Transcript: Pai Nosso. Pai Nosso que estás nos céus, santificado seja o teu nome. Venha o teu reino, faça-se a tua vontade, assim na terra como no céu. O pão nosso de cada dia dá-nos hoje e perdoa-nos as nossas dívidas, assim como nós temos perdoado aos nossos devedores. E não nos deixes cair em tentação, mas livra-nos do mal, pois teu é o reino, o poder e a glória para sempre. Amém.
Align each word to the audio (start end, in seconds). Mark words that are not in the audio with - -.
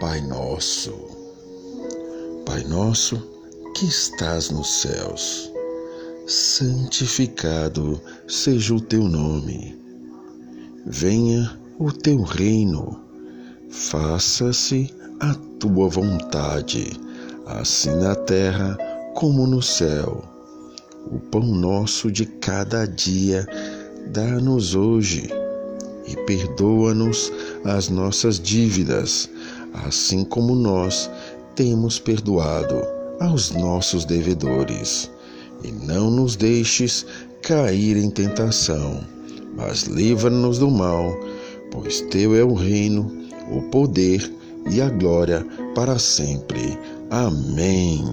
Pai 0.00 0.20
Nosso. 0.20 0.94
Pai 2.46 2.62
Nosso 2.62 3.20
que 3.74 3.84
estás 3.84 4.48
nos 4.48 4.82
céus, 4.82 5.52
santificado 6.24 8.00
seja 8.28 8.74
o 8.74 8.80
teu 8.80 9.02
nome. 9.02 9.76
Venha 10.86 11.58
o 11.80 11.90
teu 11.90 12.22
reino, 12.22 13.00
faça-se 13.70 14.94
a 15.18 15.34
tua 15.58 15.88
vontade, 15.88 16.92
assim 17.44 17.90
na 17.96 18.14
terra 18.14 18.78
como 19.16 19.48
no 19.48 19.60
céu. 19.60 20.22
O 21.10 21.18
pão 21.18 21.42
nosso 21.42 22.12
de 22.12 22.24
cada 22.24 22.86
dia 22.86 23.44
dá-nos 24.12 24.76
hoje 24.76 25.28
e 26.06 26.16
perdoa-nos 26.24 27.32
as 27.64 27.88
nossas 27.88 28.40
dívidas, 28.40 29.28
assim 29.72 30.24
como 30.24 30.54
nós 30.54 31.10
temos 31.54 31.98
perdoado 31.98 32.80
aos 33.20 33.50
nossos 33.50 34.04
devedores. 34.04 35.10
E 35.64 35.72
não 35.72 36.10
nos 36.10 36.36
deixes 36.36 37.04
cair 37.42 37.96
em 37.96 38.10
tentação, 38.10 39.00
mas 39.56 39.84
livra-nos 39.84 40.58
do 40.58 40.70
mal, 40.70 41.12
pois 41.70 42.00
teu 42.02 42.34
é 42.34 42.44
o 42.44 42.54
reino, 42.54 43.10
o 43.50 43.62
poder 43.70 44.32
e 44.70 44.80
a 44.80 44.88
glória 44.88 45.44
para 45.74 45.98
sempre. 45.98 46.78
Amém. 47.10 48.04